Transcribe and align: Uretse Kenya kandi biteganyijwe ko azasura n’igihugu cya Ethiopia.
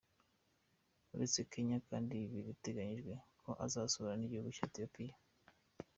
Uretse 1.13 1.39
Kenya 1.51 1.77
kandi 1.89 2.17
biteganyijwe 2.45 3.13
ko 3.41 3.49
azasura 3.65 4.11
n’igihugu 4.15 4.49
cya 4.57 4.65
Ethiopia. 4.69 5.13